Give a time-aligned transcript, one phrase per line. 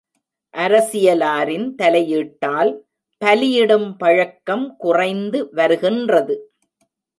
[0.53, 2.71] அரசியலாரின் தலையீட்டால்,
[3.21, 6.35] பலியிடும் பழக்கம் குறைந்து வருகின்றது.